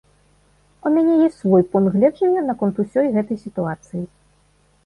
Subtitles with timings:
[0.89, 4.03] У мяне ёсць свой пункт гледжання наконт усёй гэтай сітуацыі.